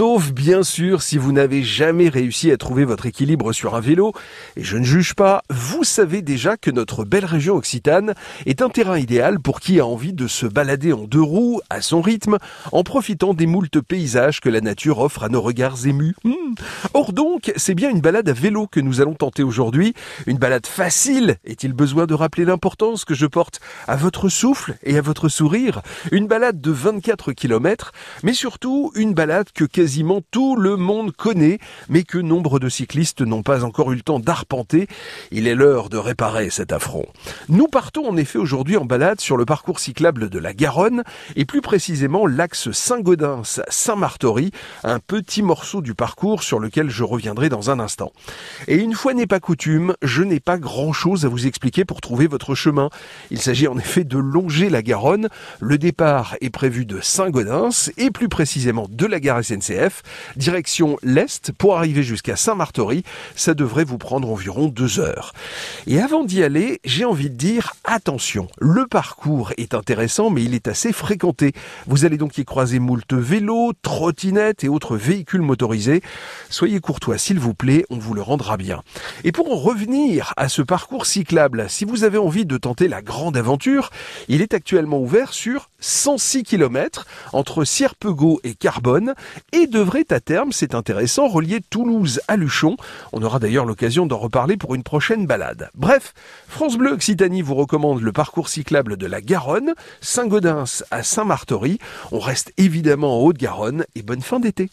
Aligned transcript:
Sauf 0.00 0.32
bien 0.32 0.62
sûr 0.62 1.02
si 1.02 1.18
vous 1.18 1.30
n'avez 1.30 1.62
jamais 1.62 2.08
réussi 2.08 2.50
à 2.50 2.56
trouver 2.56 2.86
votre 2.86 3.04
équilibre 3.04 3.52
sur 3.52 3.74
un 3.74 3.80
vélo, 3.80 4.14
et 4.56 4.64
je 4.64 4.78
ne 4.78 4.82
juge 4.82 5.12
pas, 5.12 5.42
vous 5.50 5.84
savez 5.84 6.22
déjà 6.22 6.56
que 6.56 6.70
notre 6.70 7.04
belle 7.04 7.26
région 7.26 7.54
occitane 7.54 8.14
est 8.46 8.62
un 8.62 8.70
terrain 8.70 8.98
idéal 8.98 9.40
pour 9.40 9.60
qui 9.60 9.78
a 9.78 9.84
envie 9.84 10.14
de 10.14 10.26
se 10.26 10.46
balader 10.46 10.94
en 10.94 11.04
deux 11.04 11.20
roues, 11.20 11.60
à 11.68 11.82
son 11.82 12.00
rythme, 12.00 12.38
en 12.72 12.82
profitant 12.82 13.34
des 13.34 13.44
moultes 13.44 13.82
paysages 13.82 14.40
que 14.40 14.48
la 14.48 14.62
nature 14.62 15.00
offre 15.00 15.24
à 15.24 15.28
nos 15.28 15.42
regards 15.42 15.86
émus. 15.86 16.16
Hmm. 16.24 16.39
Or 16.94 17.12
donc, 17.12 17.52
c'est 17.56 17.74
bien 17.74 17.90
une 17.90 18.00
balade 18.00 18.28
à 18.28 18.32
vélo 18.32 18.66
que 18.66 18.80
nous 18.80 19.00
allons 19.00 19.14
tenter 19.14 19.42
aujourd'hui, 19.42 19.94
une 20.26 20.38
balade 20.38 20.66
facile, 20.66 21.36
est-il 21.44 21.72
besoin 21.72 22.06
de 22.06 22.14
rappeler 22.14 22.44
l'importance 22.44 23.04
que 23.04 23.14
je 23.14 23.26
porte 23.26 23.60
à 23.86 23.96
votre 23.96 24.28
souffle 24.28 24.76
et 24.82 24.96
à 24.96 25.00
votre 25.00 25.28
sourire, 25.28 25.82
une 26.12 26.26
balade 26.26 26.60
de 26.60 26.70
24 26.70 27.32
km, 27.32 27.92
mais 28.22 28.32
surtout 28.32 28.92
une 28.94 29.14
balade 29.14 29.48
que 29.54 29.64
quasiment 29.64 30.20
tout 30.30 30.56
le 30.56 30.76
monde 30.76 31.12
connaît, 31.12 31.58
mais 31.88 32.02
que 32.02 32.18
nombre 32.18 32.58
de 32.58 32.68
cyclistes 32.68 33.22
n'ont 33.22 33.42
pas 33.42 33.64
encore 33.64 33.92
eu 33.92 33.96
le 33.96 34.02
temps 34.02 34.20
d'arpenter. 34.20 34.86
Il 35.30 35.46
est 35.46 35.54
l'heure 35.54 35.88
de 35.88 35.98
réparer 35.98 36.50
cet 36.50 36.72
affront. 36.72 37.06
Nous 37.48 37.66
partons 37.66 38.08
en 38.08 38.16
effet 38.16 38.38
aujourd'hui 38.38 38.76
en 38.76 38.84
balade 38.84 39.20
sur 39.20 39.36
le 39.36 39.44
parcours 39.44 39.80
cyclable 39.80 40.28
de 40.28 40.38
la 40.38 40.54
Garonne, 40.54 41.02
et 41.36 41.44
plus 41.44 41.60
précisément 41.60 42.26
l'axe 42.26 42.70
Saint-Gaudens-Saint-Martory, 42.70 44.50
un 44.84 44.98
petit 44.98 45.42
morceau 45.42 45.80
du 45.82 45.94
parcours 45.94 46.39
sur 46.42 46.58
lequel 46.58 46.90
je 46.90 47.04
reviendrai 47.04 47.48
dans 47.48 47.70
un 47.70 47.80
instant. 47.80 48.12
Et 48.68 48.76
une 48.76 48.94
fois 48.94 49.14
n'est 49.14 49.26
pas 49.26 49.40
coutume, 49.40 49.94
je 50.02 50.22
n'ai 50.22 50.40
pas 50.40 50.58
grand 50.58 50.92
chose 50.92 51.24
à 51.24 51.28
vous 51.28 51.46
expliquer 51.46 51.84
pour 51.84 52.00
trouver 52.00 52.26
votre 52.26 52.54
chemin. 52.54 52.90
Il 53.30 53.40
s'agit 53.40 53.68
en 53.68 53.78
effet 53.78 54.04
de 54.04 54.18
longer 54.18 54.70
la 54.70 54.82
Garonne. 54.82 55.28
Le 55.60 55.78
départ 55.78 56.36
est 56.40 56.50
prévu 56.50 56.86
de 56.86 57.00
Saint-Gaudens, 57.00 57.90
et 57.96 58.10
plus 58.10 58.28
précisément 58.28 58.86
de 58.88 59.06
la 59.06 59.20
gare 59.20 59.44
SNCF 59.44 60.02
direction 60.36 60.96
l'Est, 61.02 61.52
pour 61.52 61.76
arriver 61.76 62.02
jusqu'à 62.02 62.36
Saint-Martory, 62.36 63.04
ça 63.36 63.54
devrait 63.54 63.84
vous 63.84 63.98
prendre 63.98 64.30
environ 64.30 64.68
deux 64.68 65.00
heures. 65.00 65.32
Et 65.86 66.00
avant 66.00 66.24
d'y 66.24 66.42
aller, 66.42 66.80
j'ai 66.84 67.04
envie 67.04 67.30
de 67.30 67.36
dire 67.36 67.72
attention, 67.84 68.48
le 68.58 68.86
parcours 68.86 69.52
est 69.56 69.74
intéressant, 69.74 70.30
mais 70.30 70.42
il 70.42 70.54
est 70.54 70.68
assez 70.68 70.92
fréquenté. 70.92 71.52
Vous 71.86 72.04
allez 72.04 72.16
donc 72.16 72.38
y 72.38 72.44
croiser 72.44 72.78
moult 72.78 73.12
vélos, 73.12 73.72
trottinettes 73.82 74.64
et 74.64 74.68
autres 74.68 74.96
véhicules 74.96 75.42
motorisés. 75.42 76.02
Soyez 76.48 76.80
courtois, 76.80 77.18
s'il 77.18 77.38
vous 77.38 77.54
plaît, 77.54 77.84
on 77.90 77.98
vous 77.98 78.14
le 78.14 78.22
rendra 78.22 78.56
bien. 78.56 78.82
Et 79.24 79.32
pour 79.32 79.52
en 79.52 79.56
revenir 79.56 80.34
à 80.36 80.48
ce 80.48 80.62
parcours 80.62 81.06
cyclable, 81.06 81.66
si 81.68 81.84
vous 81.84 82.04
avez 82.04 82.18
envie 82.18 82.46
de 82.46 82.56
tenter 82.56 82.88
la 82.88 83.02
grande 83.02 83.36
aventure, 83.36 83.90
il 84.28 84.42
est 84.42 84.54
actuellement 84.54 85.00
ouvert 85.00 85.32
sur 85.32 85.68
106 85.80 86.42
km 86.42 87.06
entre 87.32 87.64
Sierpego 87.64 88.40
et 88.44 88.54
Carbone 88.54 89.14
et 89.52 89.66
devrait 89.66 90.06
à 90.10 90.20
terme, 90.20 90.52
c'est 90.52 90.74
intéressant, 90.74 91.28
relier 91.28 91.60
Toulouse 91.70 92.20
à 92.28 92.36
Luchon. 92.36 92.76
On 93.12 93.22
aura 93.22 93.38
d'ailleurs 93.38 93.64
l'occasion 93.64 94.06
d'en 94.06 94.18
reparler 94.18 94.56
pour 94.56 94.74
une 94.74 94.82
prochaine 94.82 95.26
balade. 95.26 95.70
Bref, 95.74 96.14
France 96.48 96.76
Bleu 96.76 96.92
Occitanie 96.92 97.42
vous 97.42 97.54
recommande 97.54 98.02
le 98.02 98.12
parcours 98.12 98.48
cyclable 98.48 98.96
de 98.96 99.06
la 99.06 99.20
Garonne, 99.20 99.74
Saint-Gaudens 100.00 100.82
à 100.90 101.02
Saint-Martory. 101.02 101.78
On 102.12 102.18
reste 102.18 102.52
évidemment 102.56 103.18
en 103.18 103.22
Haute-Garonne 103.22 103.84
et 103.94 104.02
bonne 104.02 104.22
fin 104.22 104.40
d'été. 104.40 104.68